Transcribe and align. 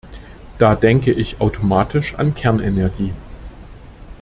Da 0.57 0.73
denke 0.73 1.11
ich 1.11 1.41
automatisch 1.41 2.15
an 2.15 2.33
Kernenergie. 2.33 3.13